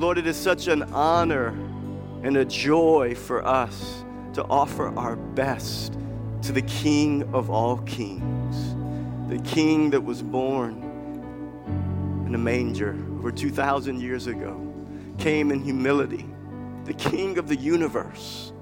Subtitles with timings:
[0.00, 1.48] Lord, it is such an honor
[2.22, 5.98] and a joy for us to offer our best
[6.40, 8.74] to the King of all kings,
[9.28, 10.82] the King that was born
[12.26, 14.58] in a manger over 2,000 years ago,
[15.18, 16.26] came in humility,
[16.86, 18.54] the King of the universe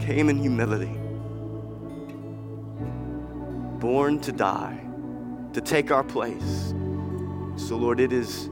[0.00, 0.98] came in humility,
[3.78, 4.84] born to die,
[5.52, 6.74] to take our place.
[7.54, 8.48] So, Lord, it is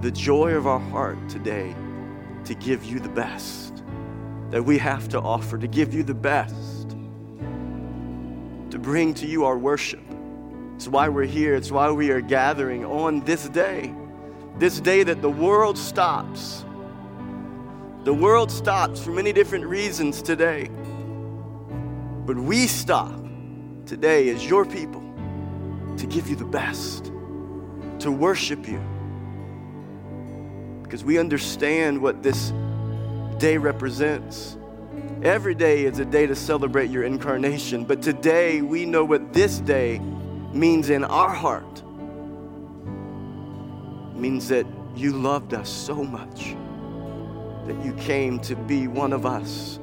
[0.00, 1.74] the joy of our heart today
[2.44, 3.82] to give you the best
[4.50, 6.90] that we have to offer, to give you the best,
[8.70, 10.02] to bring to you our worship.
[10.76, 13.94] It's why we're here, it's why we are gathering on this day,
[14.58, 16.64] this day that the world stops.
[18.04, 20.68] The world stops for many different reasons today.
[22.26, 23.18] But we stop
[23.86, 25.02] today as your people
[25.96, 27.06] to give you the best,
[28.00, 28.82] to worship you
[30.94, 32.52] because we understand what this
[33.38, 34.56] day represents.
[35.24, 39.58] Every day is a day to celebrate your incarnation, but today we know what this
[39.58, 39.98] day
[40.52, 41.82] means in our heart.
[44.12, 46.54] It means that you loved us so much
[47.66, 49.80] that you came to be one of us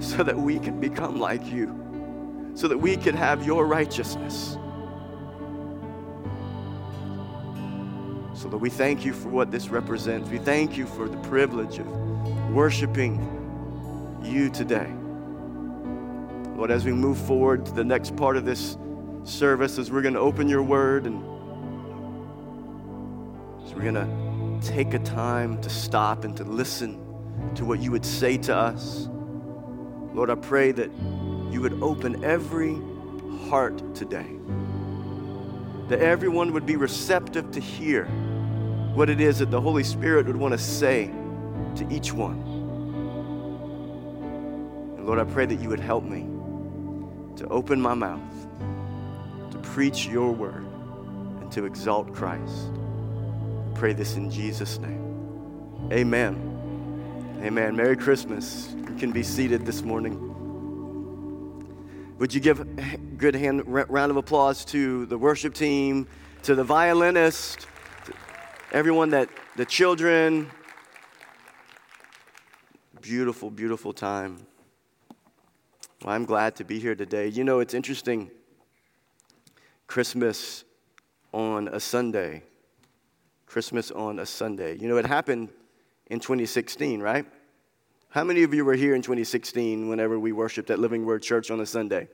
[0.00, 4.56] so that we could become like you, so that we could have your righteousness.
[8.42, 10.28] So, Lord, we thank you for what this represents.
[10.28, 11.86] We thank you for the privilege of
[12.50, 13.20] worshiping
[14.20, 14.92] you today.
[16.56, 18.76] Lord, as we move forward to the next part of this
[19.22, 21.22] service, as we're going to open your word and
[23.64, 26.98] as we're going to take a time to stop and to listen
[27.54, 29.08] to what you would say to us.
[30.14, 30.90] Lord, I pray that
[31.52, 32.74] you would open every
[33.48, 34.26] heart today,
[35.86, 38.10] that everyone would be receptive to hear
[38.94, 41.10] what it is that the Holy Spirit would want to say
[41.76, 42.40] to each one.
[44.96, 46.26] And Lord, I pray that you would help me
[47.36, 48.20] to open my mouth,
[49.50, 50.66] to preach your word,
[51.40, 52.70] and to exalt Christ.
[53.70, 55.88] I pray this in Jesus' name.
[55.90, 57.40] Amen.
[57.42, 57.74] Amen.
[57.74, 58.74] Merry Christmas.
[58.76, 60.28] You can be seated this morning.
[62.18, 62.66] Would you give a
[63.16, 66.06] good hand, round of applause to the worship team,
[66.44, 67.66] to the violinist,
[68.72, 70.50] everyone that, the children,
[73.02, 74.46] beautiful, beautiful time.
[76.02, 77.28] Well, I'm glad to be here today.
[77.28, 78.30] You know, it's interesting.
[79.86, 80.64] Christmas
[81.34, 82.44] on a Sunday.
[83.44, 84.78] Christmas on a Sunday.
[84.78, 85.50] You know, it happened
[86.06, 87.26] in 2016, right?
[88.08, 91.50] How many of you were here in 2016 whenever we worshiped at Living Word Church
[91.50, 92.08] on a Sunday?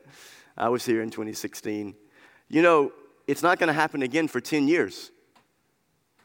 [0.57, 1.95] I was here in 2016.
[2.49, 2.93] You know,
[3.29, 5.13] it's not going to happen again for 10 years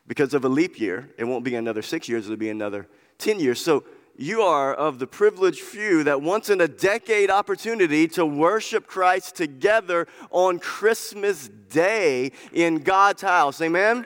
[0.07, 1.09] because of a leap year.
[1.17, 2.87] It won't be another six years, it'll be another
[3.19, 3.63] 10 years.
[3.63, 3.83] So
[4.15, 9.35] you are of the privileged few that once in a decade opportunity to worship Christ
[9.35, 13.59] together on Christmas Day in God's house.
[13.61, 14.05] Amen?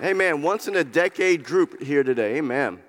[0.00, 0.42] Amen.
[0.42, 2.36] Once in a decade group here today.
[2.36, 2.80] Amen.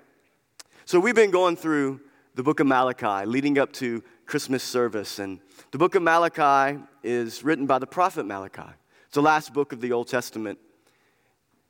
[0.84, 2.00] So we've been going through
[2.34, 5.18] the book of Malachi leading up to Christmas service.
[5.18, 5.40] And
[5.72, 8.70] the book of Malachi is written by the prophet Malachi.
[9.06, 10.58] It's the last book of the Old Testament.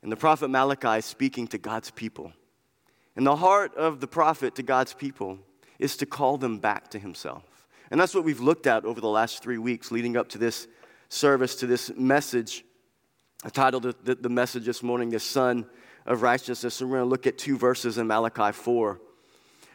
[0.01, 2.33] And the prophet Malachi is speaking to God's people.
[3.15, 5.39] And the heart of the prophet to God's people
[5.77, 7.43] is to call them back to himself.
[7.91, 10.67] And that's what we've looked at over the last three weeks leading up to this
[11.09, 12.63] service, to this message.
[13.43, 15.65] I titled the, the message this morning, The Son
[16.05, 16.81] of Righteousness.
[16.81, 19.01] And we're going to look at two verses in Malachi 4.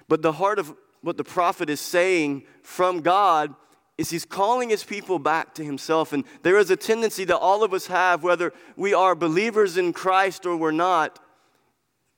[0.09, 3.55] But the heart of what the prophet is saying from God
[3.97, 6.12] is he's calling his people back to himself.
[6.12, 9.93] And there is a tendency that all of us have, whether we are believers in
[9.93, 11.21] Christ or we're not.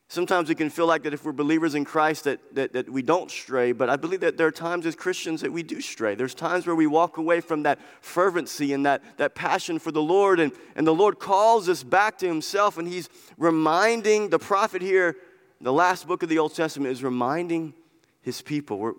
[0.09, 3.03] Sometimes we can feel like that if we're believers in Christ that, that, that we
[3.03, 6.15] don't stray, but I believe that there are times as Christians that we do stray.
[6.15, 10.01] There's times where we walk away from that fervency and that, that passion for the
[10.01, 14.81] Lord, and, and the Lord calls us back to Himself, and He's reminding the prophet
[14.81, 15.17] here,
[15.61, 17.75] the last book of the Old Testament is reminding
[18.21, 18.95] His people.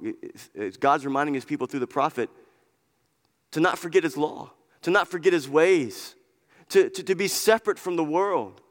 [0.82, 2.30] God's reminding His people through the prophet
[3.52, 4.52] to not forget his law,
[4.82, 6.16] to not forget his ways,
[6.70, 8.62] to, to, to be separate from the world.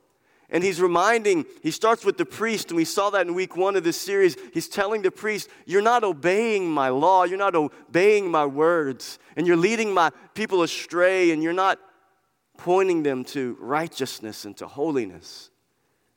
[0.49, 3.75] And he's reminding, he starts with the priest, and we saw that in week one
[3.75, 4.37] of this series.
[4.55, 9.47] He's telling the priest, You're not obeying my law, you're not obeying my words, and
[9.47, 11.81] you're leading my people astray, and you're not
[12.57, 15.51] pointing them to righteousness and to holiness.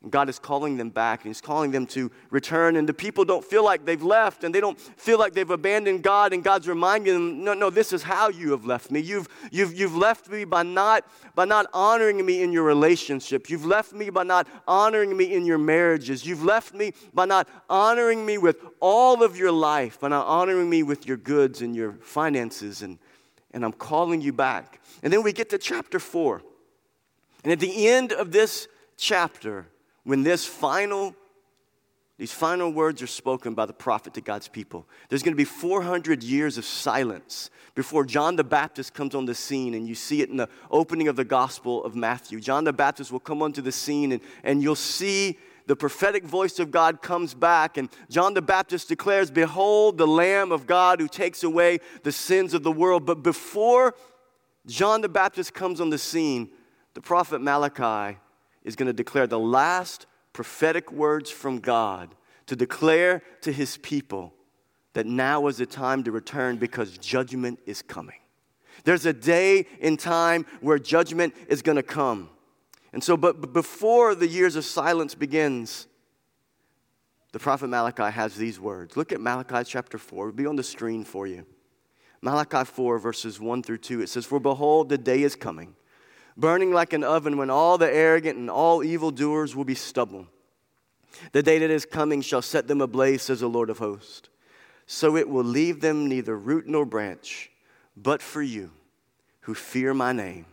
[0.08, 2.76] God is calling them back and He's calling them to return.
[2.76, 6.02] And the people don't feel like they've left and they don't feel like they've abandoned
[6.02, 6.32] God.
[6.32, 9.00] And God's reminding them, no, no, this is how you have left me.
[9.00, 11.04] You've, you've, you've left me by not,
[11.34, 13.50] by not honoring me in your relationship.
[13.50, 16.24] You've left me by not honoring me in your marriages.
[16.24, 20.70] You've left me by not honoring me with all of your life, by not honoring
[20.70, 22.80] me with your goods and your finances.
[22.80, 22.98] And,
[23.50, 24.80] and I'm calling you back.
[25.02, 26.40] And then we get to chapter four.
[27.44, 28.66] And at the end of this
[28.96, 29.66] chapter,
[30.04, 31.14] when this final
[32.20, 34.86] these final words are spoken by the prophet to God's people.
[35.08, 39.34] There's going to be 400 years of silence before John the Baptist comes on the
[39.34, 42.38] scene, and you see it in the opening of the Gospel of Matthew.
[42.38, 46.58] John the Baptist will come onto the scene, and, and you'll see the prophetic voice
[46.58, 51.08] of God comes back, and John the Baptist declares, Behold, the Lamb of God who
[51.08, 53.06] takes away the sins of the world.
[53.06, 53.94] But before
[54.66, 56.50] John the Baptist comes on the scene,
[56.92, 58.18] the prophet Malachi
[58.64, 62.14] is going to declare the last prophetic words from God
[62.46, 64.34] to declare to his people
[64.92, 68.16] that now is the time to return because judgment is coming.
[68.84, 72.30] There's a day in time where judgment is going to come.
[72.92, 75.86] And so, but before the years of silence begins,
[77.32, 78.96] the prophet Malachi has these words.
[78.96, 80.28] Look at Malachi chapter 4.
[80.28, 81.46] It'll be on the screen for you.
[82.22, 84.02] Malachi 4, verses 1 through 2.
[84.02, 85.76] It says, For behold, the day is coming
[86.40, 90.26] burning like an oven when all the arrogant and all evildoers will be stubble.
[91.32, 94.28] The day that is coming shall set them ablaze, says the Lord of hosts.
[94.86, 97.50] So it will leave them neither root nor branch,
[97.96, 98.70] but for you
[99.42, 100.46] who fear my name.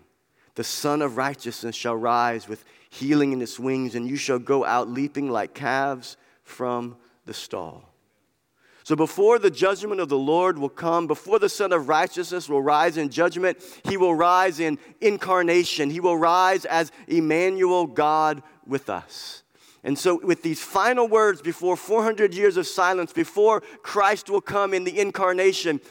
[0.55, 4.65] The Sun of Righteousness shall rise with healing in its wings, and you shall go
[4.65, 7.93] out leaping like calves from the stall.
[8.87, 12.61] So before the judgment of the Lord will come, before the Sun of Righteousness will
[12.61, 15.89] rise in judgment, he will rise in incarnation.
[15.89, 19.43] He will rise as Emmanuel, God with us.
[19.83, 24.73] And so, with these final words before 400 years of silence, before Christ will come
[24.73, 25.81] in the incarnation,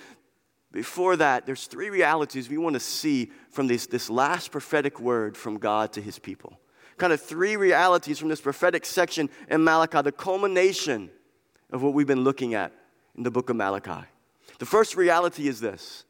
[0.72, 5.36] before that, there's three realities we want to see from this, this last prophetic word
[5.36, 6.58] from God to his people.
[6.96, 11.10] Kind of three realities from this prophetic section in Malachi, the culmination
[11.70, 12.72] of what we've been looking at
[13.16, 14.06] in the book of Malachi.
[14.58, 16.04] The first reality is this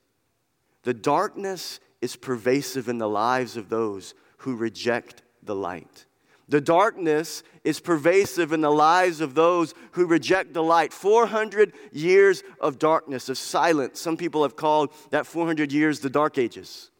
[0.83, 6.07] the darkness is pervasive in the lives of those who reject the light.
[6.49, 10.93] The darkness is pervasive in the lives of those who reject the light.
[10.93, 14.01] 400 years of darkness, of silence.
[14.01, 16.91] Some people have called that 400 years the Dark Ages.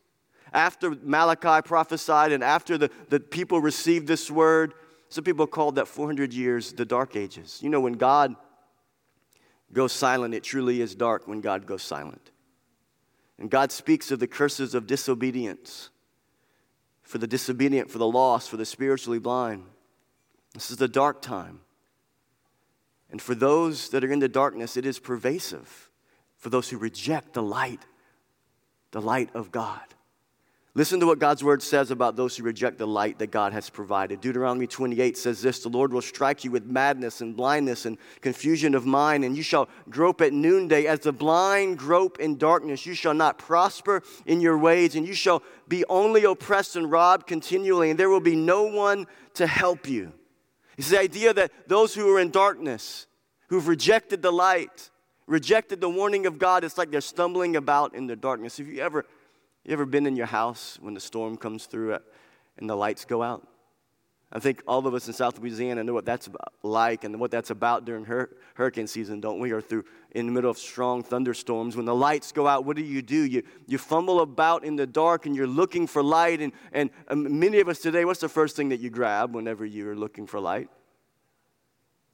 [0.53, 4.75] After Malachi prophesied and after the, the people received this word,
[5.11, 7.61] some people called that 400 years the Dark Ages.
[7.63, 8.35] You know, when God
[9.73, 12.31] goes silent, it truly is dark when God goes silent.
[13.39, 15.91] And God speaks of the curses of disobedience
[17.03, 19.65] for the disobedient, for the lost, for the spiritually blind.
[20.55, 21.61] This is the dark time.
[23.11, 25.91] And for those that are in the darkness, it is pervasive.
[26.37, 27.87] For those who reject the light,
[28.91, 29.83] the light of God.
[30.77, 33.71] Listen to what God's word says about those who reject the light that God has
[33.71, 34.21] provided.
[34.21, 38.75] Deuteronomy 28 says this The Lord will strike you with madness and blindness and confusion
[38.75, 40.85] of mind, and you shall grope at noonday.
[40.85, 45.15] As the blind grope in darkness, you shall not prosper in your ways, and you
[45.15, 49.89] shall be only oppressed and robbed continually, and there will be no one to help
[49.89, 50.13] you.
[50.77, 53.07] It's the idea that those who are in darkness,
[53.49, 54.91] who've rejected the light,
[55.27, 58.61] rejected the warning of God, it's like they're stumbling about in the darkness.
[58.61, 59.07] If you ever
[59.67, 61.99] you ever been in your house when the storm comes through
[62.59, 63.47] and the lights go out?
[64.33, 66.29] I think all of us in South Louisiana know what that's
[66.63, 69.53] like and what that's about during hur- hurricane season, don't we?
[69.53, 71.77] Or through in the middle of strong thunderstorms.
[71.77, 73.25] When the lights go out, what do you do?
[73.25, 76.41] You, you fumble about in the dark and you're looking for light.
[76.41, 79.65] And, and um, many of us today, what's the first thing that you grab whenever
[79.65, 80.69] you're looking for light?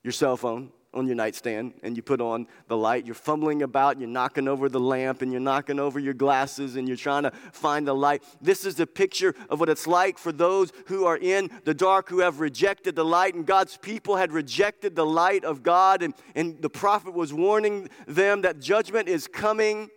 [0.02, 3.06] Your cell phone on your nightstand and you put on the light.
[3.06, 6.86] You're fumbling about, you're knocking over the lamp, and you're knocking over your glasses, and
[6.86, 8.22] you're trying to find the light.
[8.40, 12.08] This is the picture of what it's like for those who are in the dark,
[12.08, 16.14] who have rejected the light, and God's people had rejected the light of God, and,
[16.34, 19.88] and the prophet was warning them that judgment is coming.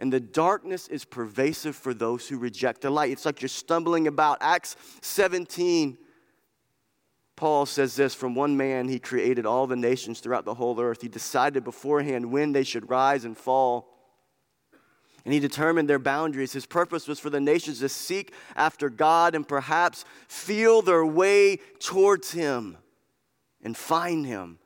[0.00, 3.10] And the darkness is pervasive for those who reject the light.
[3.10, 4.38] It's like you're stumbling about.
[4.40, 5.98] Acts 17
[7.38, 11.02] Paul says this from one man, he created all the nations throughout the whole earth.
[11.02, 13.94] He decided beforehand when they should rise and fall.
[15.24, 16.52] And he determined their boundaries.
[16.52, 21.60] His purpose was for the nations to seek after God and perhaps feel their way
[21.78, 22.76] towards him
[23.62, 24.58] and find him,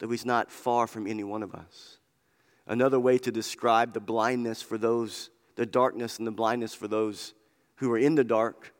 [0.00, 1.98] though he's not far from any one of us.
[2.66, 7.34] Another way to describe the blindness for those, the darkness and the blindness for those
[7.76, 8.72] who are in the dark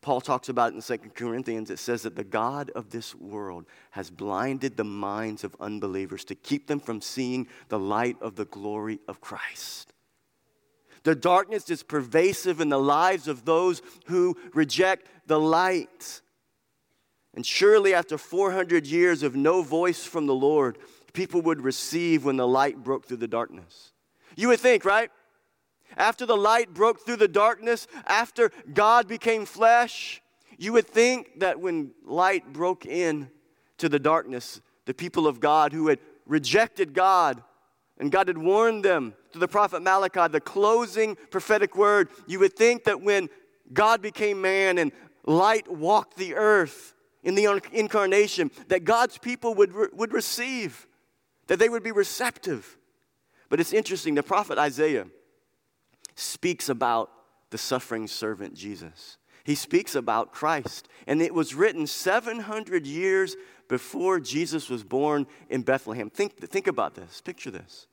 [0.00, 1.70] Paul talks about in 2 Corinthians.
[1.70, 6.34] It says that the God of this world has blinded the minds of unbelievers to
[6.34, 9.92] keep them from seeing the light of the glory of Christ.
[11.02, 16.20] The darkness is pervasive in the lives of those who reject the light.
[17.34, 20.78] And surely, after 400 years of no voice from the Lord,
[21.12, 23.92] people would receive when the light broke through the darkness.
[24.36, 25.10] You would think, right?
[25.96, 30.20] After the light broke through the darkness, after God became flesh,
[30.58, 33.30] you would think that when light broke in
[33.78, 37.42] to the darkness, the people of God who had rejected God
[37.98, 42.54] and God had warned them through the prophet Malachi, the closing prophetic word, you would
[42.54, 43.28] think that when
[43.72, 44.92] God became man and
[45.24, 50.86] light walked the earth in the incarnation, that God's people would, would receive,
[51.48, 52.78] that they would be receptive.
[53.48, 55.06] But it's interesting, the prophet Isaiah
[56.18, 57.10] speaks about
[57.50, 59.18] the suffering servant Jesus.
[59.44, 60.88] He speaks about Christ.
[61.06, 63.36] And it was written 700 years
[63.68, 66.10] before Jesus was born in Bethlehem.
[66.10, 67.86] Think, think about this, picture this.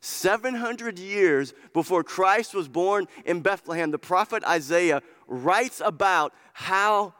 [0.00, 7.14] 700 years before Christ was born in Bethlehem, the prophet Isaiah writes about how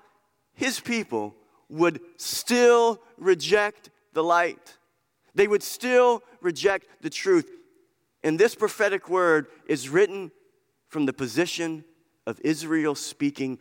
[0.54, 1.34] his people
[1.68, 4.76] would still reject the light.
[5.34, 7.50] They would still reject the truth.
[8.22, 10.30] And this prophetic word is written
[10.90, 11.84] from the position
[12.26, 13.58] of Israel speaking,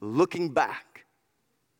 [0.00, 1.06] looking back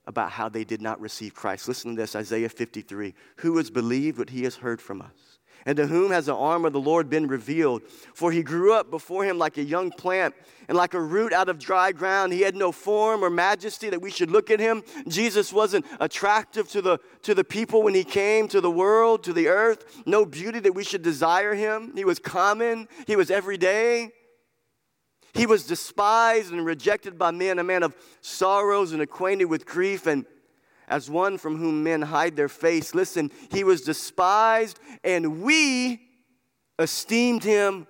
[0.06, 1.68] about how they did not receive Christ.
[1.68, 5.38] Listen to this Isaiah 53 Who has believed what he has heard from us?
[5.64, 7.82] And to whom has the arm of the Lord been revealed?
[8.14, 10.34] For he grew up before him like a young plant,
[10.68, 12.32] and like a root out of dry ground.
[12.32, 14.84] He had no form or majesty that we should look at him.
[15.08, 19.32] Jesus wasn't attractive to the, to the people when he came to the world, to
[19.32, 20.02] the earth.
[20.06, 21.92] No beauty that we should desire him.
[21.96, 24.12] He was common, he was everyday.
[25.36, 30.06] He was despised and rejected by men, a man of sorrows and acquainted with grief.
[30.06, 30.24] And
[30.88, 32.94] as one from whom men hide their face.
[32.94, 36.00] Listen, he was despised, and we
[36.78, 37.86] esteemed him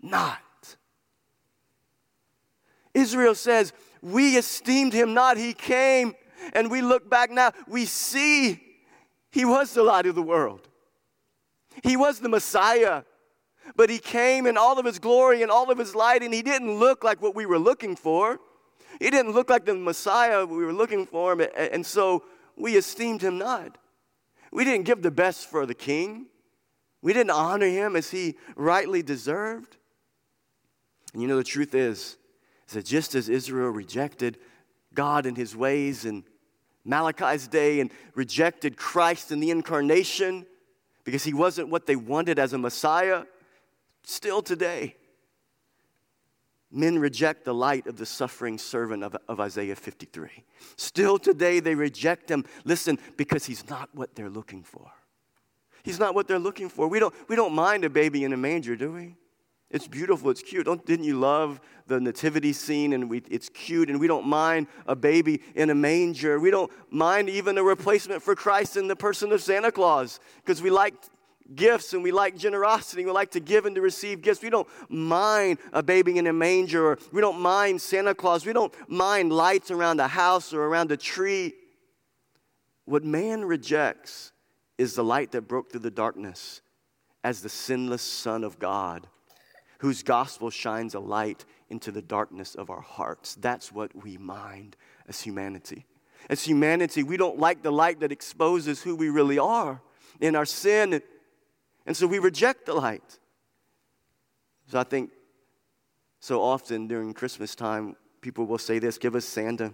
[0.00, 0.38] not.
[2.94, 5.36] Israel says, We esteemed him not.
[5.36, 6.14] He came,
[6.54, 8.60] and we look back now, we see
[9.30, 10.66] he was the light of the world.
[11.84, 13.02] He was the Messiah,
[13.76, 16.42] but he came in all of his glory and all of his light, and he
[16.42, 18.38] didn't look like what we were looking for.
[18.98, 22.24] He didn't look like the Messiah we were looking for him, and so
[22.56, 23.78] we esteemed him not.
[24.52, 26.26] We didn't give the best for the king.
[27.02, 29.76] We didn't honor him as he rightly deserved.
[31.12, 32.16] And you know, the truth is,
[32.68, 34.38] is that just as Israel rejected
[34.92, 36.24] God and his ways in
[36.84, 40.46] Malachi's day and rejected Christ in the incarnation
[41.04, 43.24] because he wasn't what they wanted as a Messiah,
[44.04, 44.96] still today,
[46.70, 50.28] men reject the light of the suffering servant of, of, Isaiah 53.
[50.76, 52.44] Still today, they reject him.
[52.64, 54.90] Listen, because he's not what they're looking for.
[55.82, 56.88] He's not what they're looking for.
[56.88, 59.16] We don't, we don't mind a baby in a manger, do we?
[59.70, 60.66] It's beautiful, it's cute.
[60.66, 62.92] Don't, didn't you love the nativity scene?
[62.92, 66.40] And we, it's cute, and we don't mind a baby in a manger.
[66.40, 70.60] We don't mind even a replacement for Christ in the person of Santa Claus because
[70.60, 70.94] we like
[71.54, 73.04] gifts and we like generosity.
[73.04, 74.42] We like to give and to receive gifts.
[74.42, 78.46] We don't mind a baby in a manger or we don't mind Santa Claus.
[78.46, 81.54] We don't mind lights around the house or around a tree.
[82.84, 84.32] What man rejects
[84.78, 86.62] is the light that broke through the darkness
[87.22, 89.06] as the sinless Son of God,
[89.78, 93.34] whose gospel shines a light into the darkness of our hearts.
[93.34, 94.76] That's what we mind
[95.06, 95.86] as humanity.
[96.28, 99.80] As humanity, we don't like the light that exposes who we really are
[100.20, 101.02] in our sin
[101.86, 103.18] and so we reject the light.
[104.66, 105.10] So I think
[106.20, 109.72] so often during Christmas time, people will say this give us Santa,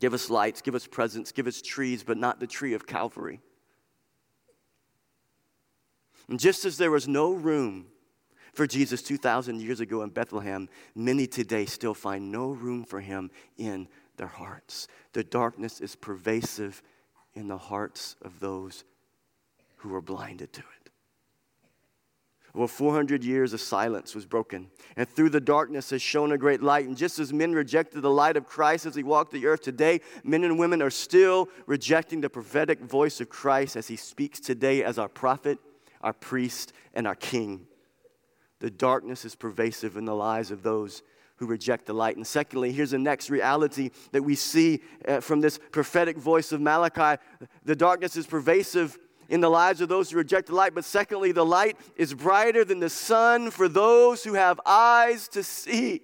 [0.00, 3.40] give us lights, give us presents, give us trees, but not the tree of Calvary.
[6.28, 7.86] And just as there was no room
[8.54, 13.30] for Jesus 2,000 years ago in Bethlehem, many today still find no room for him
[13.56, 14.88] in their hearts.
[15.12, 16.82] The darkness is pervasive
[17.34, 18.84] in the hearts of those
[19.76, 20.81] who are blinded to it.
[22.54, 26.62] Well, 400 years of silence was broken, and through the darkness has shone a great
[26.62, 26.86] light.
[26.86, 30.02] And just as men rejected the light of Christ as he walked the earth today,
[30.22, 34.84] men and women are still rejecting the prophetic voice of Christ as he speaks today
[34.84, 35.58] as our prophet,
[36.02, 37.66] our priest, and our king.
[38.60, 41.02] The darkness is pervasive in the lives of those
[41.36, 42.16] who reject the light.
[42.16, 46.60] And secondly, here's the next reality that we see uh, from this prophetic voice of
[46.60, 47.20] Malachi
[47.64, 48.98] the darkness is pervasive
[49.32, 50.74] in the lives of those who reject the light.
[50.74, 55.42] But secondly, the light is brighter than the sun for those who have eyes to
[55.42, 56.02] see.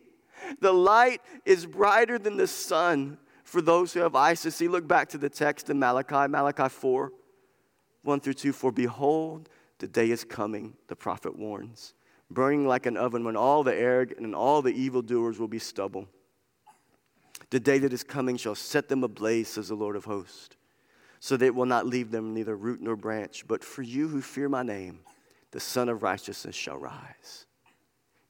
[0.61, 4.67] The light is brighter than the sun for those who have eyes to see.
[4.67, 7.13] Look back to the text in Malachi, Malachi 4,
[8.03, 8.53] 1 through 2.
[8.53, 11.93] For behold, the day is coming, the prophet warns,
[12.31, 16.09] burning like an oven when all the arrogant and all the evildoers will be stubble.
[17.51, 20.57] The day that is coming shall set them ablaze, says the Lord of hosts,
[21.21, 23.45] so that it will not leave them neither root nor branch.
[23.47, 25.01] But for you who fear my name,
[25.51, 27.47] the Sun of Righteousness shall rise.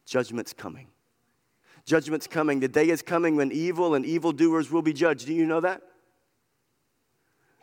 [0.07, 0.88] Judgment's coming.
[1.85, 2.61] Judgment's coming.
[2.61, 5.26] The day is coming when evil and evildoers will be judged.
[5.26, 5.83] Do you know that?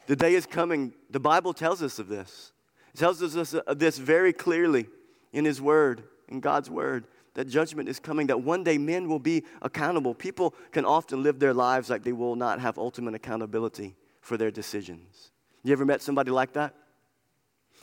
[0.07, 0.93] The day is coming.
[1.09, 2.51] The Bible tells us of this.
[2.93, 4.87] It tells us of this very clearly
[5.33, 9.19] in His Word, in God's Word, that judgment is coming, that one day men will
[9.19, 10.13] be accountable.
[10.13, 14.49] People can often live their lives like they will not have ultimate accountability for their
[14.49, 15.29] decisions.
[15.63, 16.73] You ever met somebody like that?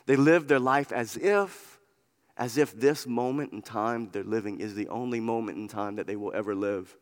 [0.07, 1.79] They live their life as if
[2.37, 6.07] as if this moment in time they're living is the only moment in time that
[6.07, 6.97] they will ever live.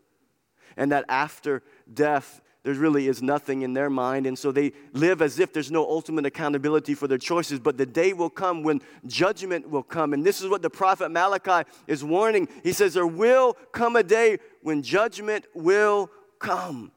[0.76, 4.26] And that after death, there really is nothing in their mind.
[4.26, 7.60] And so they live as if there's no ultimate accountability for their choices.
[7.60, 10.12] But the day will come when judgment will come.
[10.12, 12.48] And this is what the prophet Malachi is warning.
[12.62, 16.92] He says, There will come a day when judgment will come.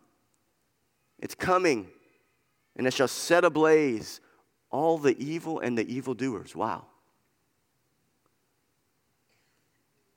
[1.19, 1.87] It's coming.
[2.75, 4.19] And it shall set ablaze
[4.69, 6.55] all the evil and the evildoers.
[6.55, 6.85] Wow.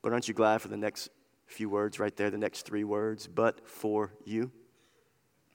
[0.02, 1.10] But aren't you glad for the next
[1.46, 4.50] few words right there, the next three words, but for you?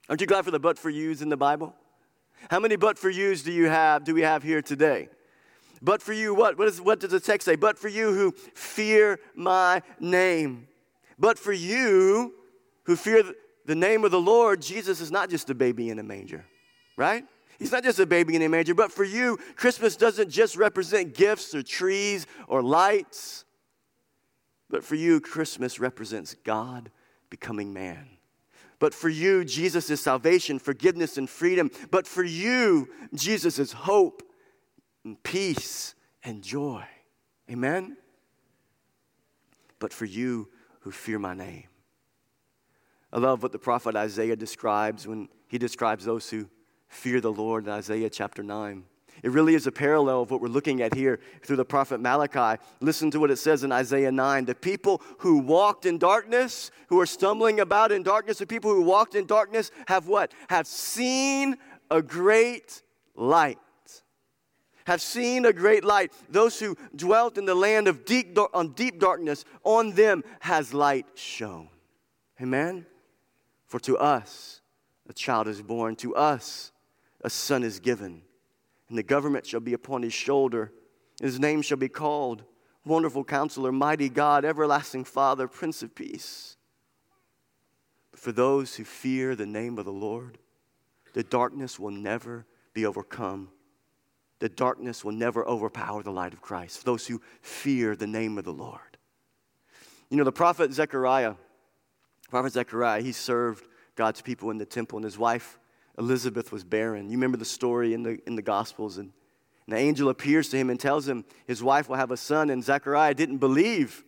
[0.10, 1.74] Aren't you glad for the but for yous in the Bible?
[2.50, 5.10] How many but for yous do you have, do we have here today?
[5.82, 6.58] But for you, what?
[6.58, 7.56] What, is, what does the text say?
[7.56, 10.68] But for you who fear my name.
[11.18, 12.34] But for you
[12.84, 13.24] who fear
[13.66, 16.46] the name of the Lord, Jesus is not just a baby in a manger,
[17.02, 17.26] right?
[17.58, 21.16] He's not just a baby in a manger, but for you, Christmas doesn't just represent
[21.16, 23.44] gifts or trees or lights.
[24.70, 26.92] But for you, Christmas represents God
[27.30, 28.08] becoming man.
[28.80, 31.72] But for you, Jesus is salvation, forgiveness, and freedom.
[31.90, 34.24] But for you, Jesus is hope
[35.04, 36.86] and peace and joy.
[37.50, 37.98] Amen?
[39.80, 40.50] But for you
[40.82, 41.66] who fear my name.
[43.12, 46.48] I love what the prophet Isaiah describes when he describes those who
[46.92, 48.84] fear the Lord in Isaiah chapter 9.
[49.24, 52.62] It really is a parallel of what we're looking at here through the prophet Malachi.
[52.80, 54.46] Listen to what it says in Isaiah 9.
[54.46, 58.82] The people who walked in darkness, who are stumbling about in darkness, the people who
[58.82, 60.34] walked in darkness have what?
[60.50, 61.56] Have seen
[61.90, 62.82] a great
[63.16, 63.58] light.
[64.86, 66.12] Have seen a great light.
[66.30, 71.06] Those who dwelt in the land of deep, on deep darkness, on them has light
[71.14, 71.70] shone.
[72.42, 72.86] Amen?
[73.68, 74.62] For to us
[75.08, 76.71] a child is born, to us
[77.24, 78.24] a son is given
[78.92, 80.74] and the government shall be upon his shoulder.
[81.22, 82.44] His name shall be called
[82.86, 86.58] Wonderful Counselor, Mighty God, Everlasting Father, Prince of Peace.
[88.12, 90.40] But for those who fear the name of the Lord,
[91.14, 93.48] the darkness will never be overcome.
[94.40, 96.80] The darkness will never overpower the light of Christ.
[96.80, 98.98] For those who fear the name of the Lord.
[100.10, 101.36] You know, the prophet Zechariah,
[102.30, 105.60] prophet Zechariah, he served God's people in the temple, and his wife
[106.02, 107.10] Elizabeth was barren.
[107.10, 108.98] You remember the story in the, in the Gospels.
[108.98, 109.12] And,
[109.68, 112.50] and the angel appears to him and tells him his wife will have a son.
[112.50, 114.04] And Zechariah didn't believe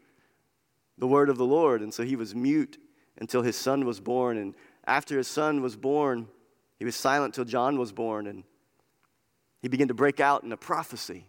[0.98, 1.82] the word of the Lord.
[1.82, 2.80] And so he was mute
[3.20, 4.38] until his son was born.
[4.38, 6.28] And after his son was born,
[6.80, 8.26] he was silent till John was born.
[8.26, 8.44] And
[9.62, 11.28] he began to break out in a prophecy.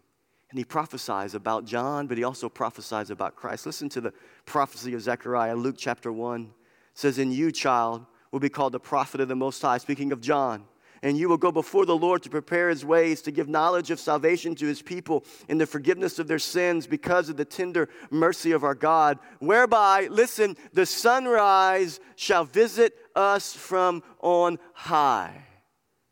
[0.48, 3.66] And he prophesies about John, but he also prophesies about Christ.
[3.66, 4.14] Listen to the
[4.46, 6.42] prophecy of Zechariah, Luke chapter 1.
[6.42, 6.50] It
[6.94, 10.20] says, In you, child, will be called the prophet of the Most High, speaking of
[10.20, 10.64] John.
[11.05, 14.01] And you will go before the Lord to prepare his ways, to give knowledge of
[14.01, 18.51] salvation to his people in the forgiveness of their sins because of the tender mercy
[18.51, 25.44] of our God, whereby, listen, the sunrise shall visit us from on high.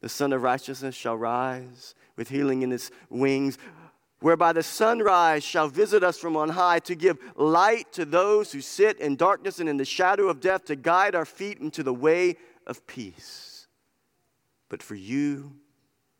[0.00, 3.58] The Sun of Righteousness shall rise with healing in its wings
[4.22, 8.61] whereby the sunrise shall visit us from on high to give light to those who
[8.61, 11.92] sit in darkness and in the shadow of death, to guide our feet into the
[11.92, 13.66] way of peace.
[14.68, 15.52] But for you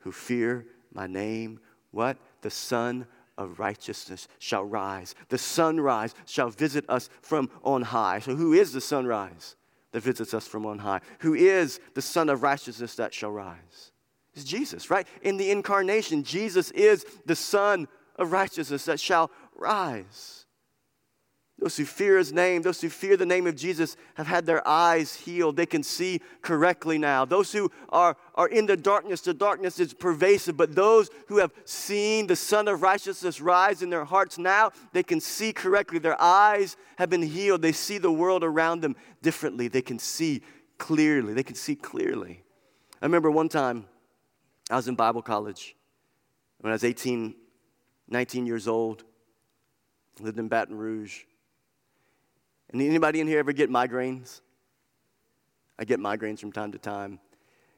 [0.01, 1.61] who fear my name,
[1.91, 2.19] what?
[2.43, 3.07] The Sun
[3.39, 5.15] of righteousness shall rise.
[5.29, 8.19] The sunrise shall visit us from on high.
[8.19, 9.57] So, who is the sunrise
[9.93, 11.01] that visits us from on high?
[11.21, 13.92] Who is the Sun of righteousness that shall rise?
[14.35, 15.07] Is Jesus, right?
[15.23, 20.39] In the incarnation, Jesus is the Son of righteousness that shall rise.
[21.59, 24.67] those who fear his name, those who fear the name of Jesus, have had their
[24.67, 25.57] eyes healed.
[25.57, 27.25] They can see correctly now.
[27.25, 31.53] Those who are, are in the darkness, the darkness is pervasive, but those who have
[31.65, 36.01] seen the Son of Righteousness rise in their hearts now, they can see correctly.
[36.01, 37.63] Their eyes have been healed.
[37.63, 39.69] They see the world around them differently.
[39.69, 40.43] They can see
[40.79, 41.33] clearly.
[41.33, 42.43] They can see clearly.
[43.01, 43.85] I remember one time
[44.73, 45.77] I was in Bible college
[46.61, 47.35] when I was 18,
[48.09, 49.05] 19 years old,
[50.19, 51.25] lived in Baton Rouge.
[52.71, 54.41] And anybody in here ever get migraines?
[55.79, 57.21] I get migraines from time to time.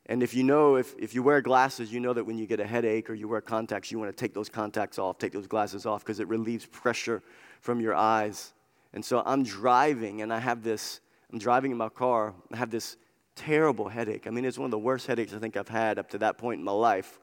[0.07, 2.61] And if you know, if, if you wear glasses, you know that when you get
[2.61, 5.49] a headache or you wear contacts, you want to take those contacts off, take those
[5.49, 7.25] glasses off, because it relieves pressure
[7.61, 8.53] from your eyes.
[8.93, 11.01] And so I'm driving and I have this,
[11.33, 12.97] I'm driving in my car, I have this
[13.37, 14.27] terrible headache.
[14.27, 16.39] I mean, it's one of the worst headaches I think I've had up to that
[16.39, 17.19] point in my life.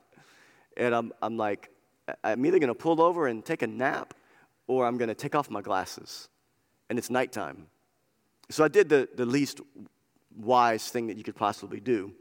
[0.78, 1.70] And I'm, I'm like,
[2.24, 4.14] I'm either going to pull over and take a nap
[4.68, 6.30] or I'm going to take off my glasses
[6.90, 7.68] and it's nighttime.
[8.50, 9.62] So I did the, the least
[10.38, 12.12] wise thing that you could possibly do,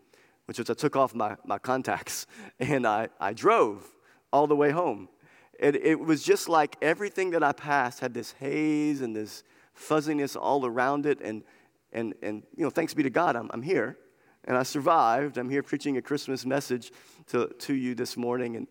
[0.47, 2.27] which was I took off my, my contacts
[2.61, 3.85] and I, I drove
[4.33, 5.09] all the way home.
[5.59, 9.43] And it was just like everything that I passed had this haze and this
[9.75, 11.21] fuzziness all around it.
[11.21, 11.43] And,
[11.93, 13.99] and, and you know, thanks be to God, I'm, I'm here.
[14.45, 15.37] And I survived.
[15.37, 16.93] I'm here preaching a Christmas message
[17.27, 18.57] to, to you this morning.
[18.57, 18.67] And,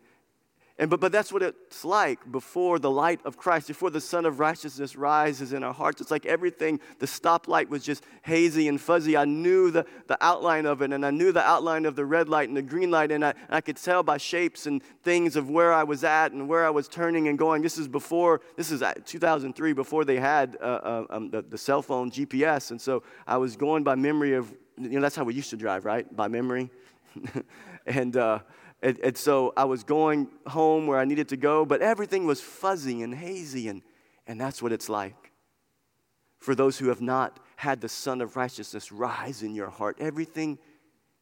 [0.80, 4.26] and, but, but that's what it's like before the light of Christ, before the Sun
[4.26, 6.00] of Righteousness rises in our hearts.
[6.00, 9.18] It's like everything, the stoplight was just hazy and fuzzy.
[9.18, 12.30] I knew the, the outline of it, and I knew the outline of the red
[12.30, 15.36] light and the green light, and I, and I could tell by shapes and things
[15.36, 17.62] of where I was at and where I was turning and going.
[17.62, 21.82] This is before, this is 2003, before they had uh, uh, um, the, the cell
[21.82, 22.72] phone GPS.
[22.72, 25.58] And so I was going by memory of, you know, that's how we used to
[25.58, 26.16] drive, right?
[26.16, 26.70] By memory.
[27.86, 28.40] and, uh,
[28.82, 32.40] and, and, so I was going home where I needed to go, but everything was
[32.40, 33.82] fuzzy and hazy, and,
[34.26, 35.32] and that's what it's like.
[36.38, 40.58] For those who have not had the Sun of Righteousness rise in your heart, everything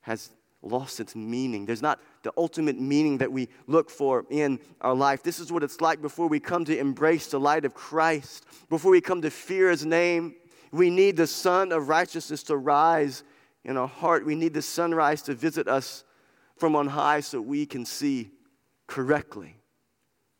[0.02, 0.30] has
[0.62, 1.66] lost its meaning.
[1.66, 5.24] There's not the ultimate meaning that we look for in our life.
[5.24, 8.92] This is what it's like before we come to embrace the light of Christ, before
[8.92, 10.36] we come to fear His name.
[10.72, 13.24] We need the Sun of Righteousness to rise
[13.64, 14.26] in our heart.
[14.26, 16.04] We need the sunrise to visit us
[16.60, 18.32] from on high so we can see
[18.88, 19.56] correctly.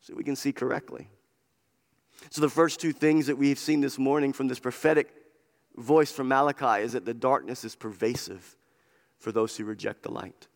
[0.00, 1.08] So we can see correctly.
[2.30, 5.08] So, the first two things that we've seen this morning from this prophetic
[5.76, 8.56] voice from Malachi is that the darkness is pervasive
[9.18, 10.48] for those who reject the light.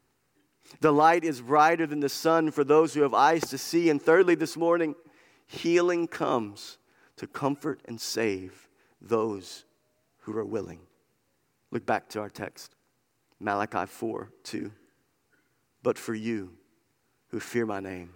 [0.81, 3.91] The light is brighter than the sun for those who have eyes to see.
[3.91, 4.95] And thirdly, this morning,
[5.47, 6.79] healing comes
[7.17, 8.69] to comfort and save
[9.01, 9.65] those
[10.21, 10.81] who are willing.
[11.71, 12.75] Look back to our text
[13.41, 14.73] Malachi 4 2.
[15.83, 16.53] But for you
[17.29, 18.11] who fear my name,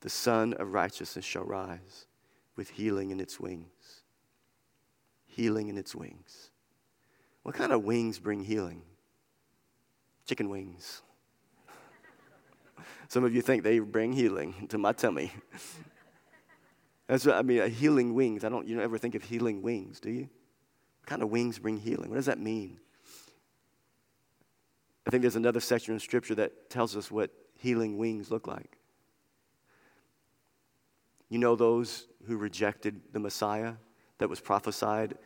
[0.00, 2.06] the Sun of Righteousness shall rise
[2.54, 4.02] with healing in its wings.
[5.26, 6.50] Healing in its wings.
[7.42, 8.82] What kind of wings bring healing?
[10.26, 11.02] Chicken wings.
[13.08, 15.32] Some of you think they bring healing to my tummy.
[17.06, 18.44] That's what I mean, healing wings.
[18.44, 20.28] I don't you don't ever think of healing wings, do you?
[21.00, 22.10] What kind of wings bring healing?
[22.10, 22.80] What does that mean?
[25.06, 28.78] I think there's another section in Scripture that tells us what healing wings look like.
[31.28, 33.74] You know those who rejected the Messiah
[34.18, 35.16] that was prophesied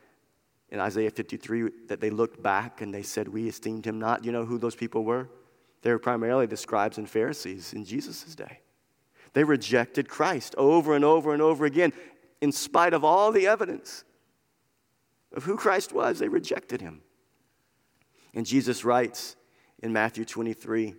[0.70, 4.24] in Isaiah 53 that they looked back and they said, We esteemed him not.
[4.24, 5.28] You know who those people were?
[5.82, 8.60] They were primarily the scribes and Pharisees in Jesus' day.
[9.32, 11.92] They rejected Christ over and over and over again.
[12.40, 14.04] In spite of all the evidence
[15.34, 17.02] of who Christ was, they rejected him.
[18.34, 19.36] And Jesus writes
[19.80, 20.94] in Matthew 23.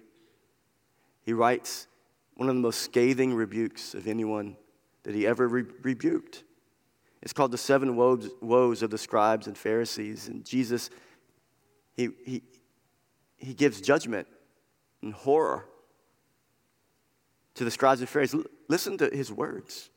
[1.24, 1.88] He writes
[2.36, 4.58] one of the most scathing rebukes of anyone
[5.04, 6.44] that he ever re- rebuked.
[7.22, 10.28] It's called the seven woes, woes of the scribes and Pharisees.
[10.28, 10.90] And Jesus,
[11.96, 12.42] he, he,
[13.38, 14.28] he gives judgment
[15.02, 15.66] and horror
[17.56, 18.44] to the scribes and Pharisees.
[18.68, 19.90] Listen to his words.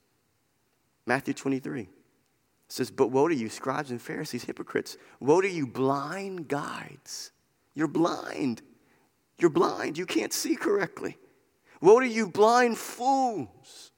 [1.07, 1.89] Matthew 23
[2.69, 4.97] says, But woe to you, scribes and Pharisees, hypocrites!
[5.21, 7.31] Woe to you, blind guides!
[7.75, 8.63] You're blind.
[9.39, 9.99] You're blind.
[9.99, 11.19] You can't see correctly.
[11.81, 13.93] Woe to you, blind fools!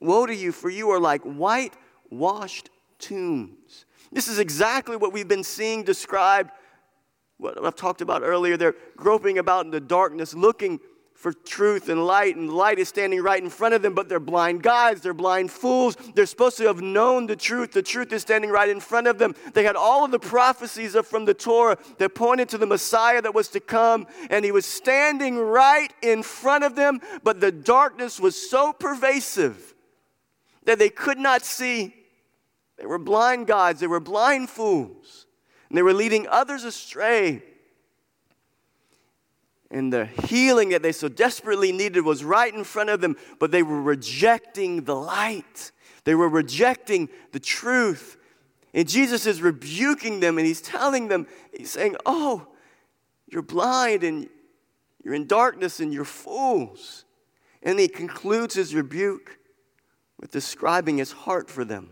[0.00, 3.84] Woe to you, for you are like whitewashed tombs.
[4.12, 6.50] This is exactly what we've been seeing described,
[7.38, 8.56] what I've talked about earlier.
[8.56, 10.78] They're groping about in the darkness, looking
[11.14, 14.20] for truth and light, and light is standing right in front of them, but they're
[14.20, 15.96] blind guides, they're blind fools.
[16.14, 17.72] They're supposed to have known the truth.
[17.72, 19.34] The truth is standing right in front of them.
[19.54, 23.34] They had all of the prophecies from the Torah that pointed to the Messiah that
[23.34, 28.20] was to come, and he was standing right in front of them, but the darkness
[28.20, 29.74] was so pervasive
[30.64, 31.94] that they could not see
[32.76, 35.26] They were blind guides, they were blind fools,
[35.68, 37.42] and they were leading others astray.
[39.74, 43.50] And the healing that they so desperately needed was right in front of them, but
[43.50, 45.72] they were rejecting the light.
[46.04, 48.16] They were rejecting the truth.
[48.72, 52.46] And Jesus is rebuking them and he's telling them, he's saying, Oh,
[53.26, 54.28] you're blind and
[55.02, 57.04] you're in darkness and you're fools.
[57.60, 59.40] And he concludes his rebuke
[60.20, 61.90] with describing his heart for them.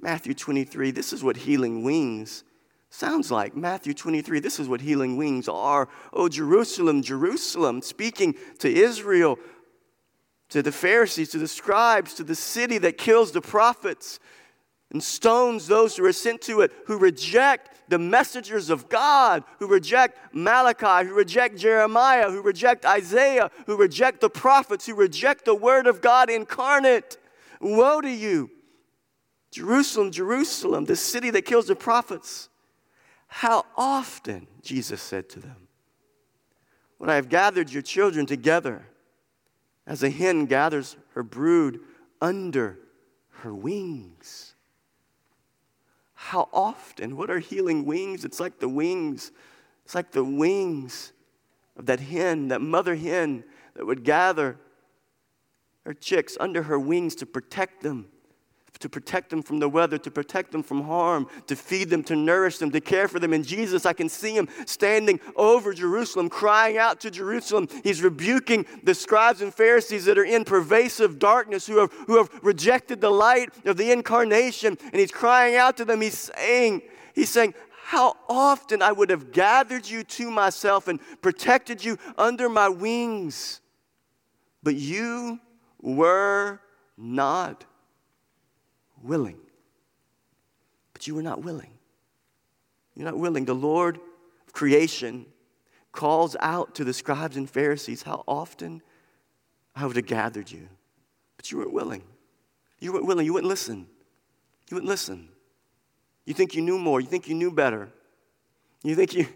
[0.00, 2.44] Matthew 23, this is what healing wings
[2.90, 3.56] sounds like.
[3.56, 5.88] Matthew 23, this is what healing wings are.
[6.12, 9.38] Oh, Jerusalem, Jerusalem, speaking to Israel,
[10.50, 14.18] to the Pharisees, to the scribes, to the city that kills the prophets
[14.90, 19.66] and stones those who are sent to it, who reject the messengers of God, who
[19.66, 25.54] reject Malachi, who reject Jeremiah, who reject Isaiah, who reject the prophets, who reject the
[25.54, 27.18] word of God incarnate.
[27.60, 28.50] Woe to you!
[29.50, 32.48] Jerusalem, Jerusalem, the city that kills the prophets.
[33.28, 35.68] How often, Jesus said to them,
[36.96, 38.86] when I have gathered your children together,
[39.86, 41.80] as a hen gathers her brood
[42.20, 42.78] under
[43.40, 44.54] her wings.
[46.14, 47.16] How often?
[47.16, 48.24] What are healing wings?
[48.24, 49.30] It's like the wings.
[49.84, 51.12] It's like the wings
[51.76, 54.58] of that hen, that mother hen that would gather
[55.84, 58.08] her chicks under her wings to protect them
[58.80, 62.14] to protect them from the weather, to protect them from harm, to feed them, to
[62.14, 63.32] nourish them, to care for them.
[63.32, 67.68] And Jesus, I can see him standing over Jerusalem, crying out to Jerusalem.
[67.82, 72.30] He's rebuking the scribes and Pharisees that are in pervasive darkness, who have, who have
[72.42, 74.78] rejected the light of the incarnation.
[74.80, 76.00] And he's crying out to them.
[76.00, 76.82] He's saying,
[77.14, 77.54] He's saying,
[77.88, 83.60] how often I would have gathered you to myself and protected you under my wings,
[84.62, 85.40] but you
[85.80, 86.60] were
[86.96, 87.64] not
[89.02, 89.38] willing.
[90.92, 91.70] But you were not willing.
[92.94, 93.44] You're not willing.
[93.44, 94.00] The Lord
[94.46, 95.26] of creation
[95.92, 98.82] calls out to the scribes and Pharisees how often
[99.74, 100.68] I would have gathered you.
[101.36, 102.02] But you weren't willing.
[102.80, 103.24] You weren't willing.
[103.24, 103.86] You wouldn't listen.
[104.68, 105.28] You wouldn't listen.
[106.24, 107.00] You think you knew more.
[107.00, 107.88] You think you knew better.
[108.82, 109.26] You think you,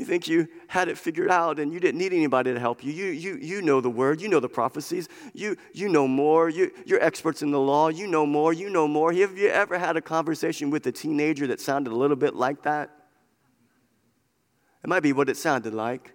[0.00, 2.90] you think you had it figured out and you didn't need anybody to help you.
[2.90, 6.72] You, you, you know the word, you know the prophecies, you, you know more, you,
[6.86, 9.12] you're experts in the law, you know more, you know more.
[9.12, 12.62] Have you ever had a conversation with a teenager that sounded a little bit like
[12.62, 12.90] that?
[14.82, 16.14] It might be what it sounded like.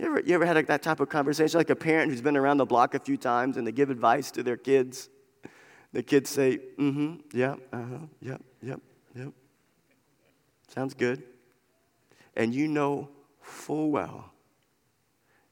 [0.00, 2.56] You ever, you ever had that type of conversation, like a parent who's been around
[2.56, 5.08] the block a few times and they give advice to their kids?
[5.92, 8.80] The kids say, mm hmm, yeah, uh huh, yep, yep,
[9.14, 9.28] yep.
[10.66, 11.22] Sounds good
[12.36, 13.08] and you know
[13.40, 14.30] full well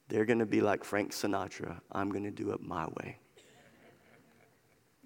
[0.09, 3.19] they're going to be like Frank Sinatra I'm going to do it my way.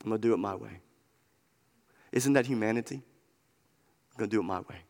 [0.03, 0.81] I'm going to do it my way.
[2.13, 2.97] Isn't that humanity?
[2.97, 4.83] I'm going to do it my way.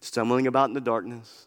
[0.00, 1.46] Stumbling about in the darkness,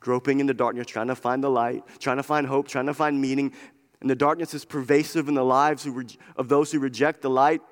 [0.00, 2.94] groping in the darkness, trying to find the light, trying to find hope, trying to
[2.94, 3.52] find meaning.
[4.00, 5.88] And the darkness is pervasive in the lives
[6.36, 7.62] of those who reject the light.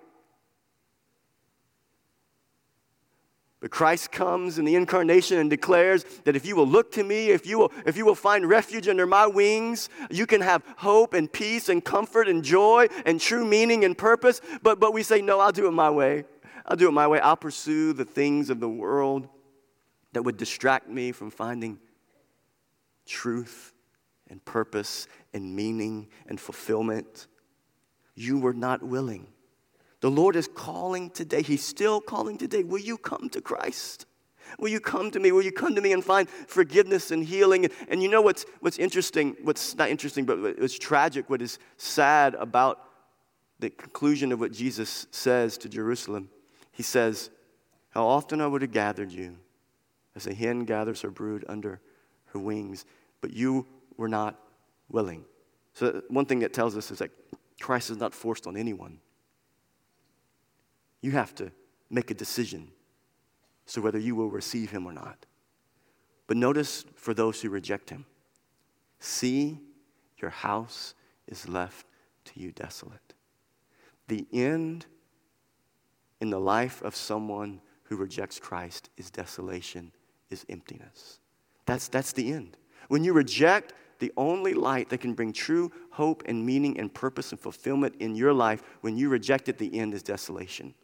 [3.60, 7.30] But Christ comes in the incarnation and declares that if you will look to me,
[7.30, 11.12] if you will, if you will find refuge under my wings, you can have hope
[11.12, 14.40] and peace and comfort and joy and true meaning and purpose.
[14.62, 16.24] But, but we say, no, I'll do it my way.
[16.66, 17.18] I'll do it my way.
[17.18, 19.28] I'll pursue the things of the world
[20.12, 21.80] that would distract me from finding
[23.06, 23.72] truth
[24.28, 27.26] and purpose and meaning and fulfillment.
[28.14, 29.26] You were not willing.
[30.00, 31.42] The Lord is calling today.
[31.42, 32.62] He's still calling today.
[32.62, 34.06] Will you come to Christ?
[34.58, 35.32] Will you come to me?
[35.32, 37.68] Will you come to me and find forgiveness and healing?
[37.88, 42.34] And you know what's, what's interesting, what's not interesting, but what's tragic, what is sad
[42.36, 42.84] about
[43.58, 46.30] the conclusion of what Jesus says to Jerusalem?
[46.72, 47.30] He says,
[47.90, 49.36] How often I would have gathered you
[50.14, 51.80] as a hen gathers her brood under
[52.26, 52.84] her wings,
[53.20, 54.38] but you were not
[54.88, 55.24] willing.
[55.74, 57.10] So, one thing that tells us is that
[57.60, 58.98] Christ is not forced on anyone.
[61.00, 61.52] You have to
[61.90, 62.72] make a decision
[63.66, 65.26] so whether you will receive him or not.
[66.26, 68.06] But notice for those who reject him
[69.00, 69.60] see,
[70.16, 70.94] your house
[71.28, 71.86] is left
[72.24, 73.14] to you desolate.
[74.08, 74.86] The end
[76.20, 79.92] in the life of someone who rejects Christ is desolation,
[80.30, 81.20] is emptiness.
[81.64, 82.56] That's, that's the end.
[82.88, 87.30] When you reject the only light that can bring true hope and meaning and purpose
[87.30, 90.74] and fulfillment in your life, when you reject it, the end is desolation